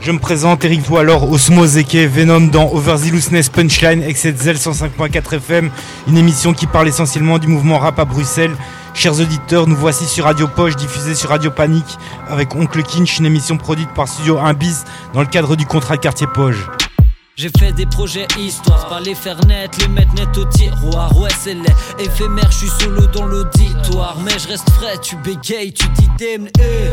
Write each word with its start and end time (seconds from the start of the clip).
Je 0.00 0.12
me 0.12 0.18
présente, 0.18 0.64
Eric 0.64 0.80
Vous 0.82 0.96
alors, 0.98 1.30
Osmose 1.30 1.76
Eke, 1.76 2.08
Venom 2.08 2.48
dans 2.48 2.70
Over 2.72 2.94
the 2.94 3.50
Punchline, 3.50 4.02
XZ 4.06 4.52
105.4 4.52 5.36
FM, 5.36 5.70
une 6.06 6.16
émission 6.16 6.52
qui 6.54 6.66
parle 6.66 6.88
essentiellement 6.88 7.38
du 7.38 7.48
mouvement 7.48 7.78
rap 7.78 7.98
à 7.98 8.04
Bruxelles. 8.04 8.56
Chers 8.94 9.20
auditeurs, 9.20 9.66
nous 9.66 9.76
voici 9.76 10.06
sur 10.06 10.24
Radio 10.24 10.48
Poche, 10.48 10.76
diffusée 10.76 11.14
sur 11.14 11.30
Radio 11.30 11.50
Panique, 11.50 11.98
avec 12.28 12.54
Oncle 12.54 12.82
Kinch, 12.82 13.18
une 13.18 13.26
émission 13.26 13.56
produite 13.58 13.90
par 13.94 14.08
Studio 14.08 14.38
1 14.38 14.54
bis 14.54 14.84
dans 15.12 15.20
le 15.20 15.26
cadre 15.26 15.56
du 15.56 15.66
contrat 15.66 15.96
quartier 15.96 16.26
Poge. 16.32 16.66
J'ai 17.38 17.50
fait 17.58 17.70
des 17.72 17.84
projets 17.84 18.26
histoire, 18.38 18.88
pas 18.88 18.98
les 18.98 19.14
faire 19.14 19.38
net, 19.44 19.70
les 19.82 19.88
mettre 19.88 20.14
net 20.14 20.34
au 20.38 20.46
tiroir. 20.46 21.14
Ouais, 21.18 21.28
c'est 21.38 21.52
les 21.52 22.04
éphémère, 22.06 22.50
je 22.50 22.56
suis 22.56 22.70
solo 22.80 23.06
dans 23.08 23.26
l'auditoire. 23.26 24.16
Mais 24.24 24.38
je 24.38 24.48
reste 24.48 24.70
frais, 24.70 24.96
tu 25.02 25.16
bégayes, 25.16 25.70
tu 25.70 25.86
dis 25.98 26.08
damn, 26.18 26.48
eh. 26.58 26.90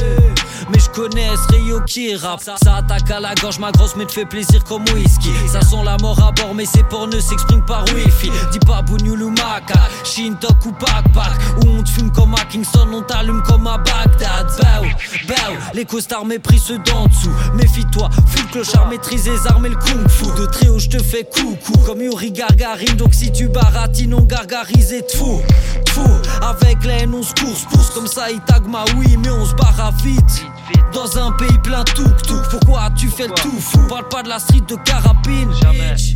Mais 0.70 0.80
je 0.80 0.90
connais 0.90 1.30
ce 1.30 1.56
Rio 1.56 1.80
qui 1.86 2.14
rappe. 2.18 2.42
Ça, 2.42 2.76
attaque 2.76 3.10
à 3.10 3.22
la 3.22 3.34
gorge, 3.36 3.58
ma 3.58 3.72
grosse, 3.72 3.96
mais 3.96 4.06
te 4.06 4.12
fait 4.12 4.26
plaisir 4.26 4.62
comme 4.66 4.84
whisky. 4.94 5.32
Ça 5.48 5.62
sent 5.62 5.82
la 5.86 5.96
mort 6.02 6.22
à 6.22 6.34
bord, 6.34 6.54
mais 6.54 6.66
ses 6.66 6.84
ne 6.84 7.20
s'expriment 7.22 7.66
par 7.66 7.86
wifi. 7.96 8.30
Dis 8.52 8.60
pas 8.60 8.82
Bougnoul 8.82 9.24
ou 9.24 9.30
Maca, 9.30 9.90
Shintok 10.14 10.66
ou 10.66 10.72
Backpack. 10.74 11.34
Où 11.64 11.70
on 11.70 11.84
te 11.84 11.90
fume 11.90 12.12
comme 12.12 12.36
à 12.36 12.46
Kingston, 12.46 12.88
on 12.94 13.02
t'allume 13.02 13.42
comme 13.44 13.66
à 13.66 13.80
Bagdad. 13.80 14.48
Bow, 14.60 14.88
bow, 15.28 15.54
les 15.74 15.86
costards 15.86 16.26
méprisent 16.26 16.64
ceux 16.64 16.78
d'en 16.80 17.08
dessous. 17.08 17.32
Méfie-toi, 17.56 18.10
fous 18.28 18.44
le 18.44 18.52
clochard, 18.52 18.88
maîtrise 18.90 19.28
les 19.28 19.48
armes 19.48 19.66
et 19.66 19.70
le 19.70 19.76
kung 19.76 20.08
fu. 20.08 20.26
De 20.40 20.46
très 20.46 20.70
haut, 20.70 20.78
je 20.78 20.90
te 20.90 21.02
fais 21.02 21.24
coucou 21.24 21.80
comme 21.86 22.02
Yuri 22.02 22.32
Gargarine. 22.32 22.96
Donc 22.98 23.14
si 23.16 23.32
tu 23.32 23.48
baratines, 23.48 24.14
on 24.14 24.22
gargarise 24.22 24.94
et 24.94 25.02
te. 25.02 25.18
Fou, 25.18 26.08
avec 26.42 26.84
la 26.86 26.94
haine, 27.00 27.14
on 27.16 27.24
se 27.24 27.34
course, 27.34 27.66
pousse 27.72 27.90
comme 27.90 28.08
ça, 28.08 28.30
il 28.30 28.40
tag 28.42 28.68
ma 28.68 28.86
oui, 28.98 29.18
mais 29.18 29.30
on 29.30 29.46
se 29.46 29.56
barre 29.56 29.80
à 29.80 29.92
vite. 30.04 30.46
Dans 30.94 31.18
un 31.18 31.32
pays 31.32 31.58
plein 31.64 31.84
tout 31.84 32.12
tout 32.28 32.40
pourquoi 32.52 32.90
tu 32.96 33.10
fais 33.10 33.28
le 33.28 33.34
tout 33.34 33.60
fou? 33.60 33.80
Parle 33.90 34.08
pas 34.10 34.22
de 34.22 34.30
la 34.30 34.38
street 34.38 34.62
de 34.68 34.76
carabine, 34.76 35.50
bitch. 35.72 36.16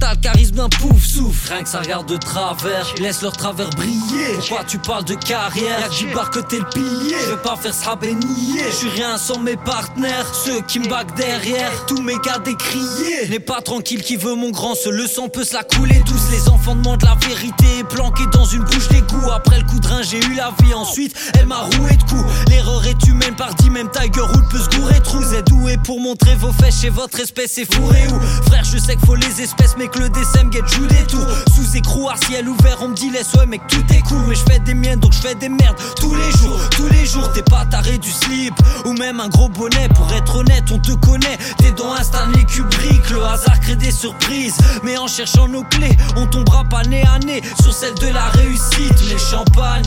T'as 0.00 0.12
le 0.12 0.20
charisme 0.20 0.54
d'un 0.54 0.68
pouf 0.68 1.04
souffle. 1.04 1.52
Rien 1.52 1.62
que 1.64 1.68
ça 1.68 1.80
regarde 1.80 2.08
de 2.08 2.16
travers 2.16 2.86
Laisse 3.00 3.22
leur 3.22 3.36
travers 3.36 3.68
briller. 3.70 4.34
Pourquoi 4.36 4.64
tu 4.64 4.78
parles 4.78 5.04
de 5.04 5.14
carrière? 5.14 5.80
Y'a 5.80 5.88
du 5.88 6.14
bar 6.14 6.30
que 6.30 6.38
t'es 6.38 6.58
le 6.58 6.64
pilier. 6.66 7.16
Je 7.24 7.30
veux 7.32 7.38
pas 7.38 7.56
faire 7.56 7.74
ça 7.74 7.96
bénier 7.96 8.62
Je 8.70 8.74
suis 8.76 8.88
rien 8.90 9.18
sans 9.18 9.40
mes 9.40 9.56
partenaires 9.56 10.32
Ceux 10.32 10.60
qui 10.62 10.78
me 10.78 10.88
baguent 10.88 11.14
derrière. 11.16 11.86
Tous 11.86 12.00
mes 12.00 12.16
gars 12.24 12.38
décriés. 12.38 13.28
N'est 13.28 13.40
pas 13.40 13.60
tranquille 13.60 14.02
qui 14.02 14.16
veut 14.16 14.36
mon 14.36 14.50
grand 14.50 14.76
Ce 14.76 14.88
le 14.88 15.06
sang 15.08 15.28
peut 15.28 15.42
se 15.44 15.54
la 15.54 15.64
couler 15.64 16.00
douce. 16.06 16.30
Les 16.30 16.48
enfants 16.48 16.76
demandent 16.76 17.02
la 17.02 17.16
vérité. 17.26 17.82
Planqués 17.88 18.26
dans 18.32 18.44
une 18.44 18.62
bouche 18.62 18.88
d'égout. 18.88 19.30
Après 19.34 19.58
le 19.58 19.64
coup 19.64 19.80
de 19.80 19.88
rein 19.88 20.02
j'ai 20.02 20.18
eu 20.18 20.34
la 20.34 20.52
vie. 20.62 20.74
Ensuite 20.74 21.16
elle 21.38 21.46
m'a 21.46 21.62
roué 21.62 21.96
de 21.96 22.02
coups. 22.04 22.24
L'erreur 22.48 22.86
est 22.86 23.06
humaine. 23.08 23.34
Par 23.36 23.52
dix 23.56 23.70
Même 23.70 23.90
Tiger 23.90 24.20
Wood 24.20 24.48
peut 24.50 24.58
se 24.58 24.78
gourer. 24.78 25.00
Trou 25.00 25.18
Vous 25.18 25.34
êtes 25.34 25.48
doué 25.48 25.76
pour 25.84 26.00
montrer 26.00 26.36
vos 26.36 26.52
fesses 26.52 26.82
Chez 26.82 26.90
votre 26.90 27.18
espèce? 27.18 27.58
Est 27.58 27.74
fourré 27.74 28.06
ou 28.08 28.20
Frère 28.46 28.64
je 28.64 28.78
sais 28.78 28.94
qu'il 28.96 29.06
faut 29.06 29.14
les 29.14 29.42
espèces 29.42 29.74
Mais 29.78 29.87
le 29.96 30.08
DSM 30.08 30.52
get 30.52 30.62
joue 30.66 30.86
des 30.86 31.04
tours. 31.06 31.26
Sous 31.54 31.76
écrou 31.76 32.08
à 32.08 32.16
ciel 32.16 32.48
ouvert 32.48 32.78
on 32.80 32.88
me 32.88 32.94
dit 32.94 33.10
laisse 33.10 33.32
ouais 33.34 33.46
mec 33.46 33.62
tout 33.68 33.84
est 33.92 34.00
cool. 34.02 34.22
Mais 34.28 34.34
je 34.34 34.42
fais 34.50 34.58
des 34.58 34.74
miennes 34.74 35.00
donc 35.00 35.12
je 35.12 35.20
fais 35.20 35.34
des 35.34 35.48
merdes 35.48 35.76
Tous 35.96 36.14
les 36.14 36.30
jours, 36.38 36.58
tous 36.70 36.88
les 36.88 37.06
jours 37.06 37.30
T'es 37.32 37.42
pas 37.42 37.64
taré 37.66 37.98
du 37.98 38.10
slip. 38.10 38.54
Ou 38.84 38.92
même 38.94 39.20
un 39.20 39.28
gros 39.28 39.48
bonnet 39.48 39.88
Pour 39.94 40.12
être 40.12 40.36
honnête 40.36 40.64
on 40.72 40.78
te 40.78 40.92
connaît. 40.92 41.38
T'es 41.58 41.72
dans 41.72 41.92
un 41.92 42.02
Stanley 42.02 42.44
Kubrick 42.44 43.10
Le 43.10 43.22
hasard 43.24 43.60
crée 43.60 43.76
des 43.76 43.92
surprises. 43.92 44.58
Mais 44.82 44.96
en 44.98 45.06
cherchant 45.06 45.48
nos 45.48 45.62
clés 45.64 45.96
On 46.16 46.26
tombera 46.26 46.64
pas 46.64 46.82
nez 46.82 47.04
à 47.04 47.18
nez 47.18 47.42
Sur 47.62 47.72
celle 47.72 47.94
de 47.94 48.08
la 48.08 48.28
réussite 48.28 49.00
Les 49.08 49.18
champagnes 49.18 49.84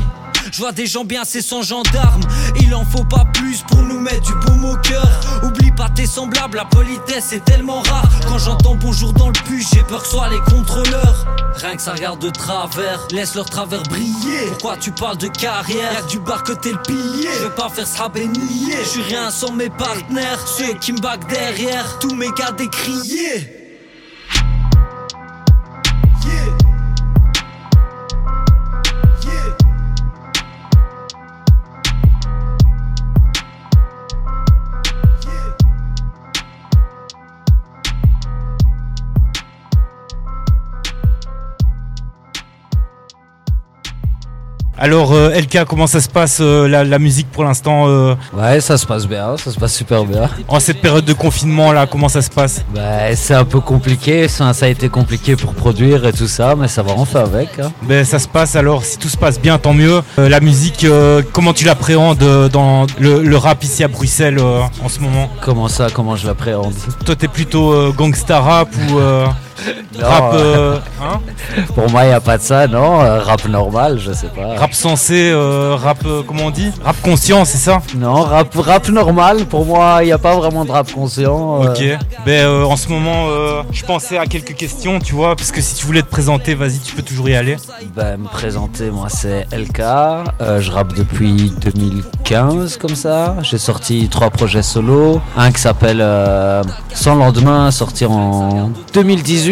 je 0.52 0.58
vois 0.58 0.72
des 0.72 0.86
gens 0.86 1.04
bien, 1.04 1.24
c'est 1.24 1.42
sans 1.42 1.62
gendarme. 1.62 2.22
Il 2.60 2.74
en 2.76 2.86
faut 2.86 3.04
pas 3.04 3.26
plus 3.34 3.64
pour 3.68 3.82
nous 3.82 4.00
mettre 4.00 4.22
du 4.22 4.34
baume 4.46 4.66
au 4.66 4.76
cœur. 4.78 5.08
Oublie 5.44 5.72
pas 5.72 5.90
tes 5.90 6.06
semblables, 6.06 6.58
la 6.58 6.66
politesse 6.66 7.34
est 7.34 7.44
tellement 7.46 7.82
rare. 7.82 8.10
Quand 8.28 8.38
j'entends 8.38 8.76
bonjour 8.76 9.14
dans 9.14 9.28
le 9.28 9.40
puce, 9.46 9.70
j'ai 9.74 9.84
peur 9.84 10.04
que 10.04 10.08
soit 10.10 10.30
les 10.30 10.40
contrôleurs. 10.52 11.26
Rien 11.56 11.76
que 11.76 11.82
ça 11.82 11.94
regarde 11.94 12.20
de 12.20 12.30
travers, 12.30 13.08
laisse 13.12 13.36
leur 13.36 13.50
travers 13.50 13.84
briller. 13.84 14.48
Pourquoi 14.50 14.78
tu 14.78 14.92
parles 14.92 15.18
de 15.18 15.28
carrière? 15.28 15.94
Y'a 15.94 16.02
du 16.04 16.20
bar 16.20 16.44
que 16.44 16.54
t'es 16.54 16.72
le 16.72 16.82
pilier. 16.82 17.30
Je 17.40 17.44
veux 17.46 17.56
pas 17.56 17.70
faire 17.70 17.88
ça 17.88 18.10
bénier. 18.10 18.78
Je 18.84 18.88
suis 18.88 19.02
rien 19.04 19.30
sans 19.32 19.52
mes 19.52 19.70
partenaires, 19.70 20.40
ceux 20.48 20.74
qui 20.76 20.94
me 20.94 21.00
baguent 21.00 21.28
derrière. 21.28 22.00
Tous 22.00 22.14
mes 22.16 22.30
gars 22.32 22.52
décriés. 22.52 23.61
Alors 44.84 45.12
euh, 45.14 45.30
LK, 45.40 45.66
comment 45.66 45.86
ça 45.86 46.02
se 46.02 46.10
passe 46.10 46.40
euh, 46.42 46.68
la, 46.68 46.84
la 46.84 46.98
musique 46.98 47.30
pour 47.32 47.44
l'instant 47.44 47.84
euh, 47.88 48.16
Ouais, 48.34 48.60
ça 48.62 48.80
se 48.80 48.88
passe 48.88 49.06
bien, 49.06 49.38
ça 49.38 49.52
se 49.52 49.60
passe 49.60 49.76
super 49.76 50.06
bien. 50.06 50.28
en 50.48 50.60
cette 50.60 50.82
période 50.82 51.06
de 51.06 51.14
confinement 51.14 51.72
là 51.72 51.86
Comment 51.86 52.10
ça 52.10 52.24
se 52.24 52.32
passe? 52.32 52.66
Bah, 52.74 53.16
c'est 53.16 53.36
un 53.36 53.46
peu 53.46 53.60
compliqué, 53.60 54.28
ça, 54.28 54.52
ça 54.54 54.66
a 54.66 54.70
été 54.70 54.90
compliqué 54.90 55.36
pour 55.36 55.54
produire 55.54 56.08
et 56.08 56.12
tout 56.14 56.26
ça, 56.28 56.56
mais 56.58 56.68
ça 56.68 56.82
va, 56.82 56.94
on 56.98 57.06
fait 57.06 57.20
avec. 57.20 57.60
hein. 57.60 57.72
Ben 57.84 58.04
ça 58.04 58.18
se 58.18 58.28
passe 58.28 58.56
alors, 58.56 58.84
si 58.84 58.98
tout 58.98 59.08
se 59.10 59.18
passe 59.18 59.40
bien, 59.40 59.60
tant 59.60 59.74
mieux. 59.74 60.02
Euh, 60.18 60.28
la 60.30 60.40
musique, 60.40 60.88
comment 61.32 61.54
tu 61.54 61.64
l'appréhendes 61.66 62.50
dans 62.52 62.88
le, 63.00 63.22
le 63.22 63.38
rap 63.38 63.64
ici 63.64 63.84
à 63.84 63.88
Bruxelles 63.88 64.40
en 64.42 64.90
ce 64.90 65.00
moment? 65.00 65.30
Comment 65.42 65.68
ça, 65.68 65.90
comment 65.94 66.16
je 66.16 66.26
l'appréhende? 66.26 66.74
Toi 67.06 67.16
t'es 67.16 67.28
plutôt 67.28 67.94
gangsta 67.94 68.40
rap 68.40 68.70
ou 68.90 69.00
euh, 69.68 70.08
rap, 70.08 70.34
euh, 70.34 70.78
hein 71.02 71.20
Pour 71.76 71.90
moi, 71.90 72.04
il 72.04 72.08
n'y 72.08 72.14
a 72.14 72.20
pas 72.22 72.38
de 72.38 72.44
ça, 72.44 72.68
non 72.68 73.02
euh, 73.02 73.20
Rap 73.20 73.46
normal, 73.48 74.00
je 74.00 74.12
sais 74.12 74.28
pas. 74.28 74.56
rap 74.60 74.74
sensé, 74.74 75.30
euh, 75.32 75.76
rap 75.76 76.00
euh, 76.06 76.22
comment 76.26 76.46
on 76.46 76.52
dit? 76.52 76.72
Rap 76.84 77.00
conscient, 77.02 77.46
c'est 77.46 77.58
ça? 77.58 77.82
Non, 77.96 78.14
rap, 78.24 78.54
rap 78.56 78.88
normal, 78.90 79.46
pour 79.46 79.66
moi, 79.66 80.00
il 80.02 80.06
n'y 80.06 80.12
a 80.12 80.18
pas 80.18 80.36
vraiment 80.36 80.66
de 80.66 80.72
rap 80.72 80.92
conscient. 80.92 81.64
euh. 81.64 81.70
Ok. 81.70 81.84
Ben 82.26 82.46
euh, 82.46 82.64
en 82.66 82.76
ce 82.76 82.90
moment, 82.90 83.28
euh, 83.30 83.62
je 83.72 83.84
pensais 83.84 84.18
à 84.18 84.26
quelques 84.26 84.56
questions, 84.56 85.00
tu 85.00 85.14
vois, 85.14 85.36
parce 85.36 85.52
que 85.52 85.62
si 85.62 85.76
tu 85.76 85.86
voulais 85.86 86.02
te 86.02 86.10
présenter, 86.10 86.56
vas-y, 86.56 86.80
tu 86.80 86.96
peux 86.96 87.02
toujours 87.04 87.30
y 87.30 87.36
aller. 87.36 87.58
Ben, 87.96 88.18
me 88.18 88.28
présenter, 88.28 88.90
moi 88.92 89.08
c'est 89.10 89.48
LK, 89.52 89.80
euh, 89.80 90.60
je 90.62 90.72
rappe 90.72 90.94
depuis 90.96 91.52
2015 91.62 92.78
comme 92.78 92.96
ça, 92.96 93.36
j'ai 93.42 93.58
sorti 93.58 94.08
trois 94.10 94.30
projets 94.30 94.62
solo, 94.62 95.22
un 95.38 95.52
qui 95.52 95.62
s'appelle 95.62 96.00
euh, 96.02 96.64
Sans 96.94 97.16
lendemain 97.16 97.72
sorti 97.72 98.06
en 98.06 98.72
2018, 98.94 99.51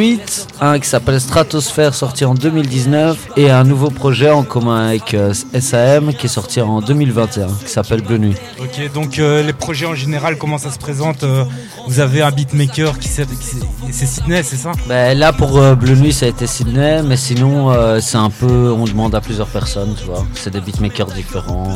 un 0.62 0.80
qui 0.80 0.88
s'appelle 0.88 1.20
Stratosphère 1.20 1.94
sorti 1.94 2.24
en 2.24 2.34
2019 2.34 3.32
et 3.36 3.50
un 3.52 3.64
nouveau 3.66 3.90
projet 3.90 4.30
en 4.30 4.44
commun 4.44 4.88
avec 4.88 5.14
euh, 5.14 5.34
SAM 5.60 6.14
qui 6.14 6.28
est 6.28 6.30
sorti 6.30 6.62
en 6.62 6.80
2021 6.82 7.48
qui 7.66 7.70
s'appelle 7.70 8.02
Bleu 8.02 8.18
Nuit. 8.18 8.36
Ok, 8.62 8.94
donc 8.94 9.20
euh, 9.20 9.44
les 9.44 9.52
projets 9.52 9.86
en 9.88 9.96
général, 9.96 10.38
comment 10.38 10.58
ça 10.58 10.72
se 10.72 10.78
présente 10.80 11.24
euh, 11.24 11.44
Vous 11.88 12.00
avez 12.00 12.22
un 12.22 12.32
beatmaker 12.32 12.98
qui 12.98 13.10
c'est 13.10 13.26
qui 13.28 13.36
c'est- 13.46 13.58
c'est 13.92 14.06
Sydney, 14.06 14.42
c'est 14.44 14.56
ça? 14.56 14.72
Ben, 14.88 15.18
là 15.18 15.34
pour 15.34 15.60
Bleu 15.76 15.96
Nuit 15.96 16.14
ça 16.14 16.28
a 16.28 16.30
été 16.30 16.48
Sydney 16.48 17.02
mais 17.04 17.18
sinon 17.18 17.74
c'est 18.00 18.18
un 18.18 18.30
peu, 18.30 18.72
on 18.72 18.86
demande 18.86 19.16
à 19.16 19.22
plusieurs 19.22 19.48
personnes 19.48 19.96
tu 20.00 20.06
vois, 20.06 20.26
c'est 20.34 20.52
des 20.52 20.62
beatmakers 20.62 21.08
différents. 21.08 21.74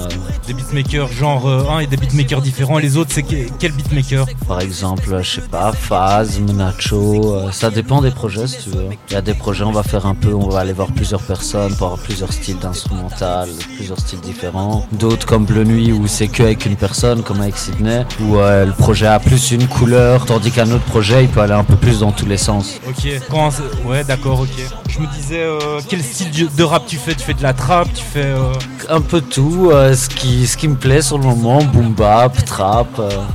Des 0.47 0.53
beatmakers 0.53 1.11
genre 1.11 1.47
1 1.72 1.79
et 1.79 1.88
des 1.88 1.97
beatmakers 1.97 2.41
différents. 2.41 2.78
Les 2.78 2.95
autres, 2.95 3.11
c'est 3.13 3.23
que- 3.23 3.50
quel 3.59 3.72
beatmaker? 3.73 4.25
Par 4.47 4.61
exemple, 4.61 5.19
je 5.22 5.29
sais 5.41 5.47
pas, 5.47 5.72
Phasm, 5.73 6.45
Nacho, 6.51 7.38
ça 7.51 7.69
dépend 7.69 8.01
des 8.01 8.11
projets 8.13 8.47
si 8.47 8.63
tu 8.63 8.69
veux. 8.69 8.85
Il 9.09 9.13
y 9.13 9.16
a 9.16 9.22
des 9.22 9.34
projets, 9.34 9.63
on 9.63 9.72
va 9.72 9.84
faire 9.84 10.06
un 10.06 10.16
peu, 10.16 10.34
on 10.34 10.50
va 10.50 10.59
aller 10.62 10.74
voir 10.74 10.88
plusieurs 10.91 11.22
personnes 11.22 11.75
pour 11.75 11.88
avoir 11.88 12.01
plusieurs 12.01 12.31
styles 12.31 12.59
d'instrumental, 12.59 13.49
plusieurs 13.76 13.99
styles 13.99 14.20
différents. 14.22 14.85
D'autres 14.91 15.26
comme 15.26 15.46
Bleu 15.46 15.64
Nuit 15.64 15.91
où 15.91 16.08
c'est 16.08 16.28
que 16.28 16.43
avec 16.43 16.66
une 16.66 16.76
personne, 16.76 17.23
comme 17.23 17.41
avec 17.41 17.58
Sydney, 17.58 18.05
où 18.22 18.37
euh, 18.37 18.66
le 18.66 18.72
projet 18.73 19.08
a 19.08 19.20
plus 19.20 19.52
une 19.52 19.67
couleur, 19.67 20.26
tandis 20.26 20.52
qu'un 20.52 20.70
autre 20.72 20.84
projet, 20.85 21.23
il 21.23 21.29
peut 21.29 21.41
aller 21.41 21.53
un 21.53 21.64
peu 21.64 21.76
plus 21.76 21.99
dans 21.99 22.11
tous 22.11 22.26
les 22.26 22.37
sens. 22.37 22.79
Ok, 22.87 23.08
quand 23.29 23.49
ouais, 23.85 24.03
d'accord, 24.03 24.41
ok. 24.41 24.49
Je 24.90 24.99
me 24.99 25.08
disais, 25.08 25.41
euh, 25.41 25.79
quel 25.90 26.03
style 26.03 26.29
de- 26.55 26.64
rap 26.64 26.85
tu 26.85 26.97
fais? 26.97 27.16
Tu 27.16 27.22
fais 27.23 27.34
de 27.34 27.41
la 27.43 27.53
trap, 27.53 27.87
tu 27.93 28.03
fais. 28.03 28.26
euh, 28.26 28.53
Un 28.90 29.02
peu 29.02 29.22
tout, 29.22 29.70
euh, 29.72 29.96
ce, 29.96 30.08
qui, 30.08 30.46
ce 30.46 30.55
qui 30.55 30.67
me 30.67 30.76
plaît 30.76 31.02
sur 31.02 31.17
le 31.17 31.23
moment, 31.26 31.64
boom 31.64 31.93
bap, 31.93 32.43
trap, 32.46 32.87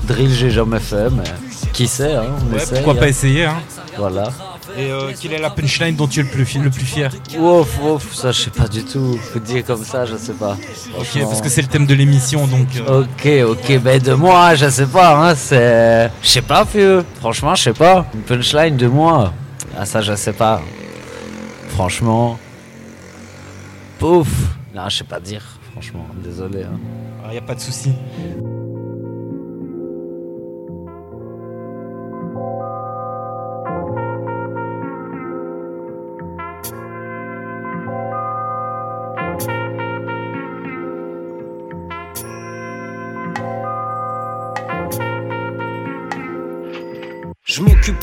drill 0.07 0.31
j'ai 0.33 0.51
jamais 0.51 0.79
fait, 0.79 1.11
mais 1.11 1.25
qui 1.73 1.87
sait, 1.89 2.15
hein, 2.15 2.25
on 2.49 2.55
ouais, 2.55 2.63
essaye, 2.63 2.75
pourquoi 2.77 2.93
hein. 2.95 2.97
pas 2.97 3.09
essayer, 3.09 3.45
hein 3.45 3.57
Voilà. 3.97 4.29
Et 4.77 4.91
euh, 4.93 5.13
quelle 5.21 5.33
est 5.33 5.39
la 5.39 5.51
punchline 5.51 5.97
dont 5.97 6.07
tu 6.07 6.21
es 6.21 6.23
le 6.23 6.29
plus, 6.29 6.45
fi- 6.45 6.59
le 6.59 6.71
plus 6.71 6.85
fier 6.85 7.11
Ouf, 7.39 7.81
ouf, 7.83 8.15
ça 8.15 8.33
je 8.33 8.43
sais 8.43 8.51
pas 8.51 8.69
du 8.69 8.85
tout. 8.85 9.17
Faut 9.33 9.39
dire 9.41 9.65
comme 9.65 9.83
ça, 9.85 10.05
je 10.05 10.17
sais 10.17 10.35
pas. 10.35 10.57
Ok, 10.99 11.21
parce 11.23 11.41
que 11.41 11.49
c'est 11.49 11.63
le 11.63 11.69
thème 11.69 11.87
de 11.87 11.95
l'émission, 11.95 12.47
donc. 12.47 12.69
euh, 12.77 13.03
Ok, 13.03 13.29
ok, 13.59 13.79
ben 13.81 14.01
de 14.01 14.13
moi, 14.15 14.55
je 14.55 14.69
sais 14.69 14.87
pas, 14.87 15.31
hein, 15.31 15.35
c'est. 15.35 16.11
Je 16.23 16.29
sais 16.29 16.43
pas, 16.43 16.65
vieux. 16.65 17.05
Franchement, 17.21 17.55
je 17.55 17.63
sais 17.65 17.73
pas. 17.73 18.07
Une 18.15 18.21
punchline 18.23 18.77
de 18.77 18.87
moi. 18.87 19.33
Ah, 19.77 19.85
ça, 19.87 20.01
je 20.03 20.15
sais 20.15 20.33
pas. 20.33 20.61
Franchement. 21.71 22.39
Pouf 23.99 24.29
Non, 24.75 24.89
je 24.89 24.99
sais 24.99 25.05
pas 25.05 25.19
dire, 25.21 25.43
franchement, 25.73 26.07
désolé. 26.23 26.63
hein. 26.65 26.79
Il 27.27 27.33
n'y 27.33 27.39
a 27.39 27.43
pas 27.43 27.55
de 27.55 27.61
souci. 27.61 27.93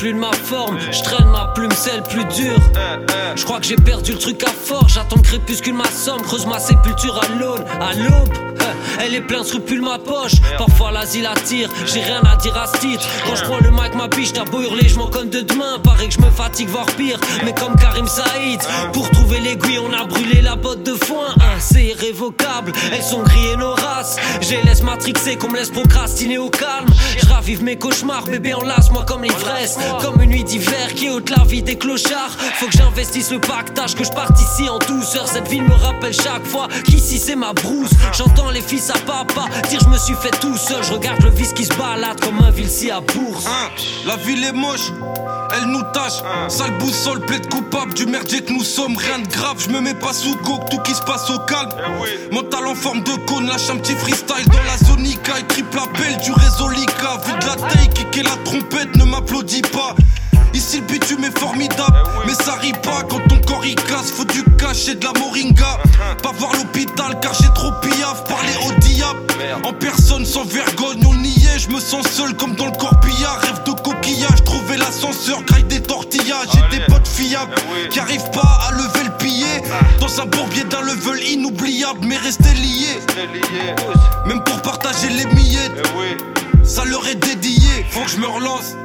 Plus 0.06 0.14
de 0.14 0.20
ma 0.20 0.34
forme, 0.34 0.78
je 0.92 1.02
traîne 1.02 1.30
ma 1.30 1.48
plume, 1.56 1.72
c'est 1.72 2.04
plus 2.08 2.24
dur. 2.26 2.56
Je 3.36 3.44
crois 3.44 3.60
que 3.60 3.66
j'ai 3.66 3.76
perdu 3.76 4.12
le 4.12 4.20
truc 4.20 4.44
à 4.44 4.52
fort, 4.52 4.88
j'attends 4.88 5.16
le 5.16 5.24
crépuscule 5.24 5.74
ma 5.74 5.86
somme, 5.86 6.22
creuse 6.22 6.46
ma 6.46 6.60
sépulture 6.60 7.20
à 7.24 7.40
l'aune, 7.40 7.66
à 7.82 7.92
l'aube. 7.94 8.45
Elle 9.00 9.16
est 9.16 9.22
pleine 9.22 9.42
de 9.42 9.46
scrupules 9.46 9.82
ma 9.82 10.00
poche, 10.00 10.34
parfois 10.58 10.92
l'asile 10.92 11.28
attire, 11.28 11.70
j'ai 11.86 12.02
rien 12.02 12.22
à 12.24 12.36
dire 12.38 12.58
à 12.58 12.68
ce 12.68 12.78
titre. 12.78 13.08
Quand 13.26 13.36
je 13.36 13.44
prends 13.44 13.60
le 13.60 13.72
mic, 13.72 13.96
ma 13.96 14.08
biche, 14.08 14.34
t'as 14.34 14.46
beau 14.46 14.62
hurler, 14.62 14.88
je 14.88 14.98
m'en 14.98 15.08
conne 15.08 15.30
de 15.30 15.42
demain. 15.42 15.80
Paraît 15.84 16.08
que 16.08 16.14
je 16.14 16.20
me 16.20 16.30
fatigue, 16.30 16.70
voire 16.70 16.86
pire, 16.98 17.20
mais 17.44 17.54
comme 17.54 17.76
Karim 17.76 18.08
Saïd, 18.08 18.62
pour 18.94 19.10
trouver 19.12 19.40
l'aiguille, 19.40 19.80
on 19.80 19.94
a 19.94 20.06
brûlé 20.06 20.42
la 20.42 20.56
botte 20.56 20.84
de 20.84 20.94
foin. 20.94 21.28
Hein, 21.38 21.60
c'est 21.60 21.86
irrévocable, 21.86 22.72
elles 22.92 23.04
sont 23.04 23.22
grillées 23.22 23.58
nos 23.58 23.74
races. 23.74 24.18
Je 24.42 24.52
les 24.52 24.64
laisse 24.64 24.84
matrixer, 24.84 25.36
qu'on 25.36 25.50
me 25.50 25.58
laisse 25.58 25.70
procrastiner 25.70 26.38
au 26.38 26.50
calme. 26.50 26.88
Je 27.22 27.28
ravive 27.28 27.64
mes 27.64 27.78
cauchemars, 27.78 28.24
bébé, 28.24 28.54
enlace 28.54 28.92
moi 28.92 29.04
comme 29.06 29.24
l'ivresse. 29.24 29.78
Comme 30.02 30.22
une 30.22 30.32
nuit 30.32 30.44
d'hiver 30.44 30.94
qui 30.96 31.10
ôte 31.10 31.30
la 31.30 31.44
vie 31.44 31.64
des 31.64 31.78
clochards. 31.78 32.38
Faut 32.56 32.68
que 32.68 32.74
j'investisse 32.78 33.32
le 33.32 33.40
pactage, 33.40 33.96
que 33.96 34.04
je 34.04 34.12
parte 34.12 34.40
ici 34.40 34.70
en 34.70 34.80
douceur. 34.80 35.28
Cette 35.28 35.48
ville 35.48 35.64
me 35.64 35.74
rappelle 35.74 36.14
chaque 36.14 36.46
fois 36.46 36.68
qu'ici 36.86 37.18
c'est 37.20 37.36
ma 37.36 37.54
brousse. 37.54 37.92
J'entends 38.14 38.50
les 38.50 38.62
fils 38.62 38.85
à 38.90 38.98
papa 39.00 39.46
dire 39.70 39.80
je 39.84 39.90
me 39.90 39.98
suis 39.98 40.16
fait 40.16 40.38
tout 40.40 40.58
seul. 40.58 40.84
Je 40.84 40.94
regarde 40.94 41.22
le 41.24 41.30
vice 41.30 41.54
qui 41.54 41.66
se 41.66 41.74
balade 41.74 42.20
comme 42.22 42.40
un 42.40 42.52
vilsi 42.52 42.92
à 42.92 43.02
bourse. 43.02 43.46
Hein, 43.48 43.70
la 44.06 44.16
ville 44.18 44.44
est 44.44 44.52
moche, 44.52 44.92
elle 45.56 45.68
nous 45.68 45.84
tâche. 45.94 46.22
Sale 46.50 46.72
boussole, 46.78 47.22
plaide 47.22 47.50
coupable 47.50 47.94
du 47.94 48.06
merdier 48.06 48.42
que 48.42 48.52
nous 48.52 48.64
sommes. 48.64 48.98
Rien 48.98 49.20
de 49.20 49.28
grave, 49.28 49.58
je 49.60 49.70
me 49.70 49.82
mets 49.82 49.94
pas 49.94 50.14
sous 50.14 50.36
coke, 50.38 50.70
tout 50.70 50.80
qui 50.80 50.94
se 50.94 51.02
passe 51.02 51.30
au 51.30 51.40
calme. 51.40 51.70
Mental 52.32 52.68
en 52.68 52.76
forme 52.76 53.02
de 53.02 53.16
cône, 53.28 53.48
lâche 53.48 53.70
un 53.70 53.78
petit 53.78 53.96
freestyle 53.96 54.48
dans 54.48 54.64
la 54.64 54.78
zone 54.78 55.06
Ika. 55.06 55.40
Et 55.40 55.44
triple 55.44 55.80
appel 55.80 56.18
du 56.18 56.32
réseau 56.32 56.70
Lika. 56.70 57.22
Vu 57.26 57.34
de 57.40 57.46
la 57.46 57.56
taille, 57.56 57.90
kicker 57.90 58.24
la 58.24 58.36
trompette, 58.44 58.96
ne 58.96 59.06
m'applaudis 59.06 59.62
pas. 59.62 59.96
Ici 60.56 60.80
le 60.80 60.86
bitume 60.86 61.26
est 61.26 61.38
formidable, 61.38 61.98
mais 62.26 62.34
ça 62.34 62.54
rit 62.54 62.72
pas 62.82 63.04
quand 63.10 63.20
ton 63.28 63.42
corps 63.42 63.66
y 63.66 63.76
casse. 63.76 64.10
Faut 64.12 64.24
du 64.24 64.42
cash 64.58 64.88
et 64.88 64.96
de 64.96 65.04
la 65.04 65.12
moringa. 65.20 65.80
Pas 66.24 66.32
voir 66.32 66.54
l'hôpital 66.54 67.20
car 67.22 67.34
j'ai 67.34 67.54
trop 67.54 67.74
piaf. 67.82 68.24
Parler 68.24 68.54
au 68.66 68.72
diable 68.80 69.20
en 69.66 69.74
personne 69.74 70.26
sans 70.26 70.46
vergogne. 70.46 71.04
On 71.06 71.24
y 71.24 71.46
est, 71.48 71.60
je 71.60 71.70
me 71.70 71.80
sens 71.82 72.08
seul 72.08 72.34
comme 72.36 72.56
dans 72.56 72.68
le 72.68 72.72
corbillard. 72.72 73.40
Rêve 73.42 73.64
de 73.66 73.72
coquillage, 73.82 74.46
trouver 74.46 74.78
l'ascenseur, 74.78 75.44
graille 75.44 75.66
des 75.66 75.82
tortillas. 75.82 76.46
J'ai 76.54 76.78
des 76.78 76.86
potes 76.86 77.08
fiables 77.08 77.54
qui 77.92 78.00
arrivent 78.00 78.32
pas 78.32 78.60
à 78.70 78.72
lever 78.72 79.04
le 79.04 79.24
billet. 79.24 79.62
Dans 80.00 80.22
un 80.22 80.26
bourbier 80.26 80.64
d'un 80.64 80.82
level 80.82 81.22
inoubliable, 81.22 82.00
mais 82.04 82.16
rester 82.16 82.54
lié. 82.54 82.98
Même 84.26 84.42
pour 84.46 84.62
partager 84.62 85.10
les 85.10 85.26
miettes, 85.26 85.86
ça 86.64 86.86
leur 86.86 87.06
est 87.10 87.16
dédié. 87.16 87.86
Faut 87.92 88.04
que 88.04 88.10
je 88.10 88.18
me 88.18 88.28
relance. 88.28 88.76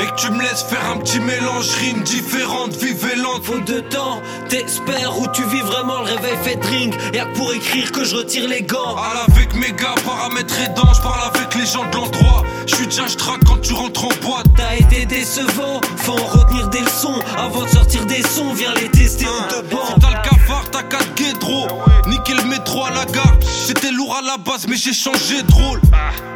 Et 0.00 0.06
que 0.06 0.14
tu 0.16 0.30
me 0.30 0.40
laisses 0.42 0.62
faire 0.62 0.84
un 0.90 0.98
petit 0.98 1.20
mélange, 1.20 1.68
rime 1.80 2.02
différente, 2.02 2.76
vive 2.76 3.04
et 3.12 3.16
lente. 3.16 3.44
Faut 3.44 3.58
de 3.58 3.80
temps, 3.80 4.20
t'espères 4.48 5.18
où 5.18 5.26
tu 5.28 5.42
vis 5.44 5.60
vraiment 5.62 5.98
le 5.98 6.04
réveil 6.04 6.36
fait 6.42 6.56
drink. 6.56 6.94
Y'a 7.14 7.26
que 7.26 7.36
pour 7.36 7.52
écrire 7.52 7.90
que 7.92 8.04
je 8.04 8.16
retire 8.16 8.48
les 8.48 8.62
gants. 8.62 8.94
Parle 8.94 9.18
avec 9.28 9.54
mes 9.54 9.72
gars, 9.72 9.94
paramètres 10.04 10.60
aidants, 10.60 10.92
je 10.94 11.00
parle 11.02 11.20
avec 11.34 11.54
les 11.54 11.66
gens 11.66 11.84
de 11.90 11.96
l'endroit. 11.96 12.44
Je 12.66 12.74
suis 12.76 12.86
déjà, 12.86 13.04
traque 13.16 13.44
quand 13.44 13.60
tu 13.60 13.72
rentres 13.72 14.04
en 14.04 14.26
boîte. 14.26 14.46
T'as 14.56 14.76
été 14.76 15.04
décevant, 15.06 15.80
faut 15.96 16.12
en 16.12 16.26
retenir 16.38 16.68
des 16.68 16.80
leçons. 16.80 17.18
Avant 17.36 17.62
de 17.64 17.68
sortir 17.68 18.04
des 18.06 18.22
sons, 18.22 18.52
viens 18.52 18.74
les 18.74 18.88
tester 18.90 19.26
au 19.26 19.62
de 19.62 19.68
Si 19.68 19.74
banc. 19.74 19.78
t'as 20.00 20.10
le 20.10 20.28
cafard, 20.28 20.64
t'as 20.70 20.82
4 20.82 21.14
guédros. 21.14 21.66
Niquer 22.06 22.34
le 22.34 22.44
métro 22.44 22.84
à 22.84 22.90
la 22.90 23.04
gare. 23.04 23.36
C'était 23.66 23.90
lourd 23.90 24.16
à 24.16 24.22
la 24.22 24.36
base, 24.36 24.66
mais 24.68 24.76
j'ai 24.76 24.92
changé 24.92 25.42
de 25.42 25.52
rôle. 25.52 25.80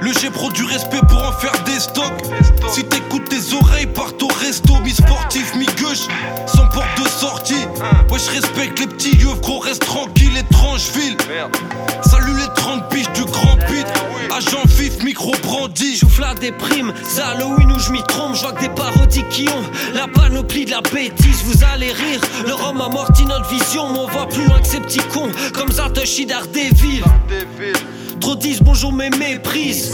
Le 0.00 0.12
G 0.12 0.30
pro 0.30 0.50
du 0.50 0.64
respect 0.64 1.00
pour 1.08 1.22
en 1.22 1.32
faire 1.32 1.52
des 1.64 1.78
stocks. 1.78 2.22
Si 2.68 2.84
t'écoutes 2.84 3.28
tes 3.28 3.51
je 8.24 8.30
respecte 8.30 8.78
les 8.78 8.86
petits 8.86 9.16
yeux, 9.16 9.34
gros, 9.40 9.58
reste 9.58 9.84
tranquille, 9.84 10.36
étrange 10.36 10.90
ville. 10.92 11.16
Salut 12.08 12.34
les 12.38 12.54
30 12.54 12.88
piges 12.88 13.12
du 13.12 13.24
grand 13.24 13.56
pit. 13.56 13.86
Agent 14.34 14.64
vif, 14.66 15.02
micro 15.02 15.32
brandi. 15.42 15.96
Choufle 15.96 16.20
la 16.20 16.34
déprime, 16.34 16.92
c'est 17.04 17.22
Halloween 17.22 17.72
où 17.72 17.78
je 17.78 17.90
m'y 17.90 18.02
trompe. 18.04 18.34
Je 18.34 18.42
vois 18.42 18.52
que 18.52 18.62
des 18.62 18.68
parodies 18.68 19.24
qui 19.30 19.48
ont 19.48 19.94
la 19.94 20.06
panoplie 20.08 20.64
de 20.64 20.70
la 20.70 20.80
bêtise. 20.80 21.42
Vous 21.44 21.64
allez 21.64 21.92
rire, 21.92 22.20
le 22.46 22.54
rhum 22.54 22.80
amortit 22.80 23.24
notre 23.24 23.48
vision. 23.48 23.92
Mais 23.92 23.98
on 23.98 24.08
voit 24.08 24.28
plus 24.28 24.44
loin 24.46 24.60
que 24.60 24.66
ces 24.66 24.80
petits 24.80 25.00
cons, 25.12 25.30
comme 25.54 25.72
Satoshi 25.72 26.26
Daredevil. 26.26 27.02
Trop 28.20 28.36
disent 28.36 28.60
bonjour, 28.60 28.92
mais 28.92 29.10
méprise. 29.10 29.92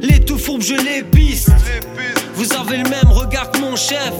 Les 0.00 0.20
tout 0.20 0.38
fourbes, 0.38 0.62
je 0.62 0.74
les 0.74 1.02
piste. 1.02 1.50
Vous 2.34 2.52
avez 2.54 2.78
le 2.78 2.88
même 2.88 3.10
regard 3.10 3.50
que 3.50 3.58
mon 3.58 3.76
chef. 3.76 4.12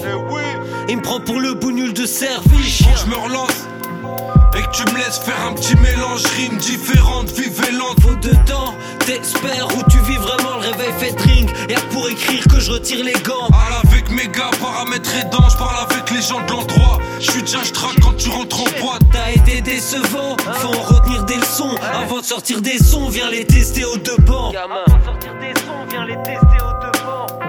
Il 0.89 0.97
me 0.97 1.01
prend 1.01 1.19
pour 1.19 1.39
le 1.39 1.53
bout 1.53 1.71
nul 1.71 1.93
de 1.93 2.05
service. 2.05 2.83
Je 3.03 3.09
me 3.09 3.15
relance. 3.15 3.67
Et 4.55 4.61
que 4.61 4.71
tu 4.71 4.83
me 4.93 4.99
laisses 4.99 5.17
faire 5.17 5.47
un 5.47 5.53
petit 5.53 5.75
mélange, 5.77 6.23
rime 6.37 6.57
différente, 6.57 7.31
vive 7.31 7.59
et 7.67 7.71
lente. 7.71 7.99
Faut 8.01 8.15
de 8.15 8.35
temps, 8.45 8.75
t'espères 8.99 9.67
où 9.75 9.89
tu 9.89 9.97
vis 9.99 10.17
vraiment 10.17 10.57
le 10.61 10.69
réveil 10.69 10.93
fait 10.99 11.13
drink. 11.13 11.49
Y'a 11.69 11.77
que 11.77 11.91
pour 11.91 12.07
écrire 12.07 12.43
que 12.47 12.59
je 12.59 12.71
retire 12.71 13.03
les 13.03 13.13
gants. 13.13 13.47
Parle 13.49 13.73
avec 13.83 14.11
mes 14.11 14.27
gars, 14.27 14.51
paramètres 14.61 15.09
aidants, 15.15 15.49
je 15.49 15.57
parle 15.57 15.87
avec 15.89 16.11
les 16.11 16.21
gens 16.21 16.45
de 16.45 16.51
l'endroit. 16.51 16.99
Je 17.19 17.31
suis 17.31 17.41
déjà, 17.41 17.59
traque 17.73 17.99
quand 17.99 18.15
tu 18.15 18.29
rentres 18.29 18.61
en 18.61 18.79
boîte. 18.79 19.01
T'as 19.11 19.31
été 19.31 19.61
décevant, 19.61 20.37
faut 20.37 20.67
en 20.67 20.81
retenir 20.81 21.23
des 21.23 21.37
leçons. 21.37 21.75
Avant 21.81 22.19
de 22.19 22.25
sortir 22.25 22.61
des 22.61 22.77
sons, 22.77 23.09
viens 23.09 23.31
les 23.31 23.45
tester 23.45 23.85
au 23.85 23.97
deux 23.97 24.17
bancs. 24.17 24.53
Avant 24.55 24.97
de 24.97 25.03
sortir 25.03 25.33
des 25.39 25.59
sons, 25.61 25.85
viens 25.89 26.05
les 26.05 26.17
tester 26.17 26.57
au 26.61 26.79
deux 26.79 26.99
bancs. 27.03 27.42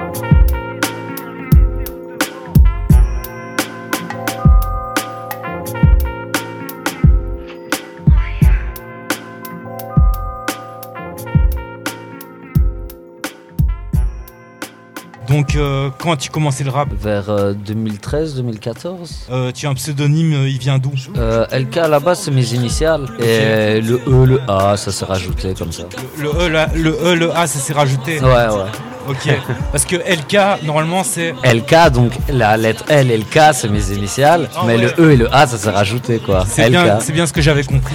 Donc, 15.35 15.57
euh, 15.57 15.91
quand 15.99 16.15
tu 16.15 16.31
commençais 16.31 16.63
le 16.63 16.71
rap, 16.71 16.89
Vers 17.01 17.29
euh, 17.29 17.55
2013-2014 17.55 18.87
euh, 19.33 19.51
tu 19.53 19.67
as 19.67 19.71
un 19.71 19.75
pseudonyme, 19.75 20.33
euh, 20.33 20.49
il 20.49 20.59
vient 20.59 20.79
d'où 20.79 20.93
euh, 21.17 21.45
LK 21.51 21.77
à 21.79 21.89
la 21.89 21.99
base 21.99 22.21
c'est 22.21 22.31
mes 22.31 22.55
initiales 22.55 23.07
et 23.19 23.81
le 23.81 23.97
E, 24.07 24.25
le 24.27 24.41
A 24.47 24.77
ça 24.77 24.93
s'est 24.93 25.05
rajouté 25.05 25.55
comme 25.55 25.73
ça. 25.73 25.83
le 26.21 26.29
e, 26.29 26.49
la- 26.49 26.69
le 26.75 26.91
E, 26.91 27.15
le 27.17 27.33
A, 27.37 27.49
ça 27.49 27.59
s'est 27.59 27.73
rajouté. 27.73 28.21
Ouais 28.21 28.29
ouais. 28.29 28.71
Ok. 29.09 29.29
Parce 29.73 29.85
que 29.85 29.97
LK, 29.97 30.65
normalement, 30.65 31.05
c'est. 31.05 31.35
LK 31.45 31.91
donc 31.93 32.13
la 32.29 32.57
lettre 32.57 32.85
L 32.89 33.11
et 33.11 33.19
le 33.19 33.25
K 33.25 33.53
c'est 33.53 33.69
mes 33.69 33.91
initiales 33.93 34.49
Ah 34.57 34.63
mais 34.67 34.77
ouais. 34.77 34.93
le 34.97 35.05
E 35.05 35.13
et 35.13 35.17
le 35.17 35.35
A 35.35 35.47
ça 35.47 35.59
s'est 35.59 35.71
rajouté 35.71 36.19
quoi. 36.19 36.45
C'est 36.49 36.71
bien, 36.71 37.01
c'est 37.01 37.13
bien 37.13 37.27
ce 37.27 37.33
que 37.33 37.43
j'avais 37.43 37.65
compris. 37.65 37.95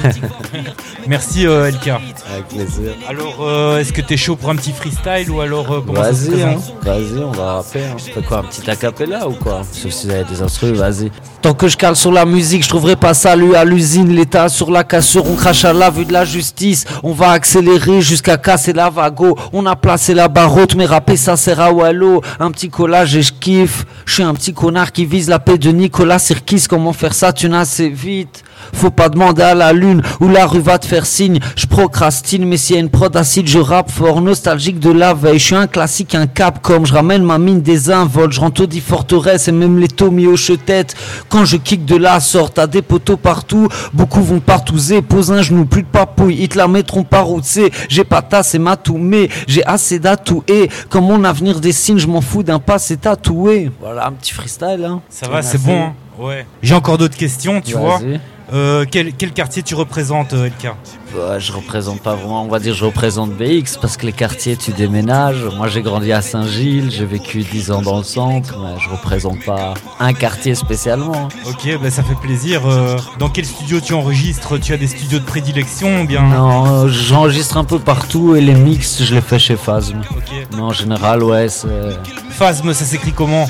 Merci 1.07 1.47
euh, 1.47 1.71
LK. 1.71 1.87
Avec 1.87 2.47
plaisir. 2.49 2.91
Alors, 3.07 3.37
euh, 3.41 3.79
est-ce 3.79 3.93
que 3.93 4.01
t'es 4.01 4.17
chaud 4.17 4.35
pour 4.35 4.49
un 4.49 4.55
petit 4.55 4.71
freestyle 4.71 5.31
ou 5.31 5.41
alors 5.41 5.71
euh, 5.71 5.81
comment 5.85 6.03
ça 6.03 6.13
se 6.13 6.29
Vas-y, 6.29 6.41
hein. 6.43 6.57
vas-y, 6.83 7.19
on 7.23 7.31
va 7.31 7.53
rapper. 7.53 7.81
Hein. 7.83 8.21
Quoi, 8.27 8.37
un 8.39 8.43
petit 8.43 8.69
acapella 8.69 9.27
ou 9.27 9.33
quoi? 9.33 9.61
Sauf 9.71 9.91
si 9.91 10.07
vous 10.07 10.13
avez 10.13 10.23
des 10.25 10.41
instruments, 10.41 10.77
vas-y. 10.77 11.11
Tant 11.41 11.53
que 11.53 11.69
je 11.69 11.77
cale 11.77 11.95
sur 11.95 12.11
la 12.11 12.25
musique, 12.25 12.63
je 12.63 12.67
trouverai 12.67 12.97
pas 12.97 13.13
salut 13.13 13.55
à 13.55 13.63
l'usine. 13.63 14.13
L'État 14.13 14.49
sur 14.49 14.71
la 14.71 14.83
cassure, 14.83 15.25
on 15.25 15.35
crache 15.35 15.63
à 15.63 15.71
la 15.71 15.89
vue 15.89 16.03
de 16.03 16.11
la 16.11 16.25
justice. 16.25 16.83
On 17.01 17.13
va 17.13 17.31
accélérer 17.31 18.01
jusqu'à 18.01 18.37
casser 18.37 18.73
la 18.73 18.89
vago. 18.89 19.37
On 19.53 19.65
a 19.65 19.77
placé 19.77 20.13
la 20.13 20.27
barre 20.27 20.53
haute, 20.57 20.75
mais 20.75 20.85
rapper 20.85 21.15
ça 21.15 21.37
sert 21.37 21.61
à 21.61 21.71
Wallo. 21.71 22.21
Un 22.41 22.51
petit 22.51 22.69
collage 22.69 23.15
et 23.15 23.21
je 23.21 23.31
kiffe. 23.31 23.85
Je 24.05 24.15
suis 24.15 24.23
un 24.23 24.33
petit 24.33 24.53
connard 24.53 24.91
qui 24.91 25.05
vise 25.05 25.29
la 25.29 25.39
paix 25.39 25.57
de 25.57 25.71
Nicolas 25.71 26.19
Sirkis. 26.19 26.65
Comment 26.69 26.91
faire 26.91 27.13
ça, 27.13 27.31
tu 27.31 27.47
n'as 27.47 27.61
assez 27.61 27.87
vite 27.87 28.43
faut 28.73 28.91
pas 28.91 29.09
demander 29.09 29.43
à 29.43 29.55
la 29.55 29.73
lune 29.73 30.01
ou 30.19 30.27
la 30.27 30.45
rue 30.45 30.59
va 30.59 30.77
te 30.77 30.85
faire 30.85 31.05
signe. 31.05 31.39
Je 31.55 31.65
procrastine, 31.65 32.45
mais 32.45 32.57
s'il 32.57 32.75
y 32.75 32.79
a 32.79 32.81
une 32.81 32.89
prod 32.89 33.15
acide, 33.15 33.47
je 33.47 33.59
rappe 33.59 33.91
fort, 33.91 34.21
nostalgique 34.21 34.79
de 34.79 34.91
la 34.91 35.13
veille. 35.13 35.39
Je 35.39 35.45
suis 35.45 35.55
un 35.55 35.67
classique, 35.67 36.15
un 36.15 36.27
cap 36.27 36.61
comme 36.61 36.85
je 36.85 36.93
ramène 36.93 37.23
ma 37.23 37.37
mine 37.37 37.61
des 37.61 37.91
invols. 37.91 38.31
Je 38.31 38.39
rentre 38.39 38.65
dit 38.65 38.81
forteresse 38.81 39.47
et 39.47 39.51
même 39.51 39.79
les 39.79 39.87
tomis 39.87 40.27
aux 40.27 40.35
tête 40.57 40.95
Quand 41.29 41.45
je 41.45 41.57
kick 41.57 41.85
de 41.85 41.95
la 41.95 42.19
sorte, 42.19 42.55
t'as 42.55 42.67
des 42.67 42.81
poteaux 42.81 43.17
partout. 43.17 43.67
Beaucoup 43.93 44.21
vont 44.21 44.39
partouzer, 44.39 45.01
pose 45.01 45.31
un 45.31 45.41
genou, 45.41 45.65
plus 45.65 45.83
de 45.83 45.87
papouille. 45.87 46.37
Ils 46.39 46.49
te 46.49 46.57
la 46.57 46.67
mettront 46.67 47.03
par 47.03 47.27
c'est. 47.43 47.71
J'ai 47.89 48.03
pas 48.03 48.21
tasse 48.21 48.55
et 48.55 48.59
matou, 48.59 48.97
mais 48.97 49.29
j'ai 49.47 49.65
assez 49.65 49.99
d'atouts. 49.99 50.43
Et 50.47 50.69
comme 50.89 51.05
mon 51.05 51.23
avenir 51.23 51.59
dessine, 51.59 51.99
je 51.99 52.07
m'en 52.07 52.21
fous 52.21 52.43
d'un 52.43 52.59
passé 52.59 52.97
tatoué. 52.97 53.71
Voilà, 53.79 54.07
un 54.07 54.11
petit 54.13 54.33
freestyle, 54.33 54.85
hein. 54.85 55.01
Ça 55.09 55.27
va, 55.27 55.41
c'est 55.41 55.61
bon. 55.61 55.79
hein 55.79 55.93
Ouais. 56.19 56.45
J'ai 56.61 56.75
encore 56.75 56.97
d'autres 56.97 57.15
questions, 57.17 57.61
tu 57.61 57.75
vois. 57.75 58.01
Euh, 58.53 58.85
quel, 58.89 59.13
quel 59.13 59.31
quartier 59.31 59.61
tu 59.61 59.75
représentes, 59.75 60.33
euh, 60.33 60.47
LK 60.47 60.71
Bah, 61.15 61.37
je 61.37 61.51
représente 61.51 62.01
pas 62.01 62.15
vraiment, 62.15 62.43
on 62.43 62.47
va 62.47 62.59
dire 62.59 62.73
je 62.73 62.83
représente 62.85 63.31
BX 63.31 63.77
parce 63.79 63.95
que 63.95 64.05
les 64.05 64.11
quartiers 64.11 64.55
tu 64.57 64.71
déménages. 64.71 65.43
Moi 65.55 65.67
j'ai 65.67 65.81
grandi 65.81 66.11
à 66.11 66.21
Saint-Gilles, 66.21 66.89
j'ai 66.91 67.05
vécu 67.05 67.39
10 67.43 67.71
ans 67.71 67.81
dans 67.81 67.97
le 67.97 68.03
centre, 68.03 68.57
mais 68.59 68.79
je 68.79 68.89
représente 68.89 69.43
pas 69.45 69.75
un 69.99 70.13
quartier 70.13 70.55
spécialement. 70.55 71.29
Ok, 71.45 71.69
bah, 71.81 71.91
ça 71.91 72.01
fait 72.03 72.15
plaisir. 72.15 72.67
Euh, 72.67 72.97
dans 73.19 73.29
quel 73.29 73.45
studio 73.45 73.79
tu 73.81 73.93
enregistres? 73.93 74.59
Tu 74.59 74.73
as 74.73 74.77
des 74.77 74.87
studios 74.87 75.19
de 75.19 75.25
prédilection 75.25 76.01
ou 76.01 76.07
bien? 76.07 76.23
Non, 76.23 76.87
j'enregistre 76.87 77.57
un 77.57 77.65
peu 77.65 77.77
partout 77.79 78.35
et 78.35 78.41
les 78.41 78.55
mix 78.55 79.03
je 79.03 79.13
les 79.13 79.21
fais 79.21 79.39
chez 79.39 79.55
Phasm. 79.57 80.01
Ok. 80.11 80.57
Non, 80.57 80.65
en 80.65 80.73
général, 80.73 81.23
ouais, 81.23 81.49
c'est 81.49 81.67
Phasm, 82.31 82.73
ça 82.73 82.85
s'écrit 82.85 83.11
comment? 83.11 83.47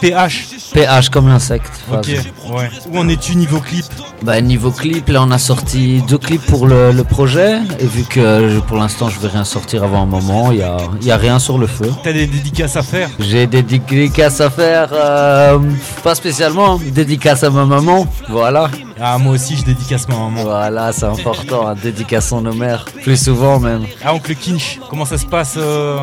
PH 0.00 0.48
PH 0.76 1.08
comme 1.10 1.28
l'insecte. 1.28 1.72
Ok, 1.92 2.06
ouais. 2.52 2.68
Où 2.92 2.98
en 2.98 3.08
es-tu 3.08 3.34
niveau 3.36 3.60
clip 3.60 3.84
Bah, 4.22 4.40
niveau 4.42 4.70
clip, 4.70 5.08
là 5.08 5.22
on 5.22 5.30
a 5.30 5.38
sorti 5.38 6.02
deux 6.06 6.18
clips 6.18 6.44
pour 6.46 6.66
le, 6.66 6.92
le 6.92 7.02
projet 7.04 7.60
et 7.80 7.86
vu 7.86 8.02
que 8.04 8.50
je- 8.50 8.58
pour 8.60 8.76
l'instant 8.76 9.08
je 9.08 9.18
vais 9.20 9.28
rien 9.28 9.44
sortir 9.44 9.84
avant 9.84 10.02
un 10.02 10.06
moment, 10.06 10.52
il 10.52 10.58
y 10.58 10.62
a, 10.62 10.76
y 11.00 11.10
a 11.10 11.16
rien 11.16 11.38
sur 11.38 11.56
le 11.58 11.66
feu. 11.66 11.90
T'as 12.04 12.12
des 12.12 12.26
dédicaces 12.26 12.76
à 12.76 12.82
faire 12.82 13.08
J'ai 13.20 13.46
des 13.46 13.62
dédicaces 13.62 14.40
à 14.42 14.50
faire, 14.50 14.90
euh, 14.92 15.58
pas 16.04 16.14
spécialement, 16.14 16.78
dédicace 16.78 17.42
à 17.42 17.50
ma 17.50 17.64
maman, 17.64 18.06
voilà. 18.28 18.68
Ah, 19.00 19.18
moi 19.18 19.34
aussi, 19.34 19.56
je 19.56 19.64
dédicace 19.64 20.08
ma 20.08 20.14
maman. 20.16 20.42
Voilà, 20.42 20.90
c'est 20.92 21.04
important, 21.04 21.66
hein, 21.68 21.74
dédicaçons 21.80 22.40
nos 22.40 22.54
mères, 22.54 22.86
plus 23.02 23.22
souvent 23.22 23.60
même. 23.60 23.84
Ah, 24.04 24.14
oncle 24.14 24.34
Kinch, 24.34 24.80
comment 24.88 25.04
ça 25.04 25.18
se 25.18 25.26
passe 25.26 25.54
euh, 25.58 25.98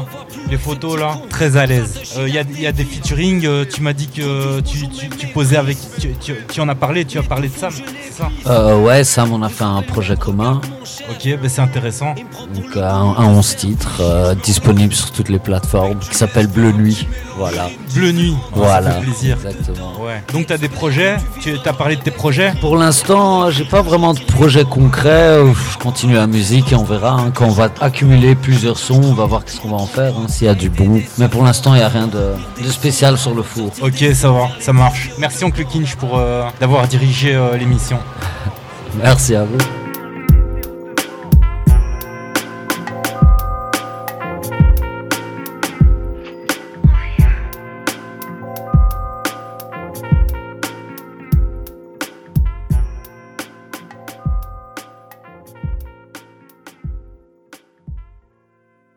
les 0.49 0.57
photos 0.57 0.99
là? 0.99 1.17
Très 1.29 1.57
à 1.57 1.65
l'aise. 1.65 1.99
Il 2.17 2.33
y, 2.33 2.37
a, 2.37 2.43
y 2.43 2.67
a 2.67 2.71
des 2.71 2.83
featuring, 2.85 3.45
euh, 3.47 3.65
tu 3.65 3.81
m'as 3.81 3.93
dit 3.93 4.07
que 4.09 4.59
tu, 4.61 4.87
tu- 4.89 5.09
tu 5.09 5.27
posais 5.27 5.57
avec. 5.57 5.77
Tu, 5.99 6.13
tu- 6.21 6.35
tu 6.51 6.61
en 6.61 6.69
as 6.69 6.75
parlé, 6.75 7.03
tu 7.05 7.17
as 7.17 7.23
parlé 7.23 7.47
de 7.49 7.57
Sam, 7.57 7.71
c'est 7.73 8.13
ça? 8.13 8.29
Euh, 8.45 8.79
ouais, 8.79 9.03
Sam, 9.03 9.33
on 9.33 9.41
a 9.41 9.49
fait 9.49 9.63
un 9.63 9.81
projet 9.81 10.15
commun, 10.15 10.61
Ok, 11.09 11.27
bah, 11.41 11.49
c'est 11.49 11.61
intéressant. 11.61 12.13
donc 12.53 12.77
euh, 12.77 12.83
un, 12.87 13.15
un 13.17 13.25
11 13.25 13.55
titres, 13.55 14.01
euh, 14.01 14.35
disponible 14.35 14.93
sur 14.93 15.11
toutes 15.11 15.29
les 15.29 15.39
plateformes, 15.39 15.97
qui 15.99 16.13
s'appelle 16.15 16.45
Bleu 16.47 16.71
Nuit, 16.71 17.07
voilà. 17.37 17.69
Bleu 17.95 18.11
Nuit, 18.11 18.35
Ah, 18.39 18.49
Voilà, 18.53 18.91
ça 18.91 18.99
fait 18.99 19.05
plaisir. 19.07 19.37
exactement. 19.43 19.93
Ouais. 19.99 20.21
Donc 20.31 20.45
t'as 20.47 20.57
des 20.57 20.69
projets, 20.69 21.17
tu 21.41 21.55
as 21.65 21.73
parlé 21.73 21.95
de 21.95 22.01
tes 22.01 22.11
projets? 22.11 22.53
Pour 22.61 22.77
l'instant, 22.83 23.49
j'ai 23.49 23.63
pas 23.65 23.81
vraiment 23.81 24.13
de 24.13 24.19
projet 24.19 24.63
concret. 24.65 25.37
Je 25.71 25.77
continue 25.77 26.15
la 26.15 26.27
musique 26.27 26.71
et 26.71 26.75
on 26.75 26.83
verra. 26.83 27.11
hein. 27.13 27.31
Quand 27.33 27.45
on 27.45 27.51
va 27.51 27.69
accumuler 27.81 28.35
plusieurs 28.35 28.77
sons, 28.77 29.01
on 29.03 29.13
va 29.13 29.25
voir 29.25 29.43
qu'est-ce 29.45 29.59
qu'on 29.61 29.69
va 29.69 29.77
en 29.77 29.87
faire, 29.87 30.13
hein, 30.17 30.25
s'il 30.27 30.47
y 30.47 30.49
a 30.49 30.53
du 30.53 30.69
bon. 30.69 31.01
Mais 31.17 31.27
pour 31.29 31.43
l'instant, 31.43 31.73
il 31.73 31.77
n'y 31.77 31.83
a 31.83 31.89
rien 31.89 32.07
de, 32.07 32.33
de 32.63 32.69
spécial 32.69 33.17
sur 33.17 33.33
le 33.33 33.41
four. 33.43 33.71
Ok, 33.81 34.03
ça 34.13 34.31
va, 34.31 34.47
ça 34.59 34.73
marche. 34.73 35.09
Merci 35.17 35.43
oncle 35.45 35.63
Kinch 35.65 35.95
pour 35.95 36.17
euh, 36.17 36.43
d'avoir 36.59 36.87
dirigé 36.87 37.33
euh, 37.35 37.57
l'émission. 37.57 37.99
Merci 39.01 39.35
à 39.35 39.43
vous. 39.43 39.57